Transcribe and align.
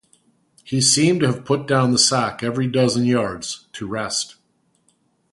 He 0.63 0.81
seemed 0.81 1.19
to 1.19 1.27
have 1.27 1.45
put 1.45 1.67
down 1.67 1.91
the 1.91 1.99
sack 1.99 2.41
every 2.41 2.65
dozen 2.65 3.05
yards, 3.05 3.67
to 3.73 3.85
rest. 3.85 4.37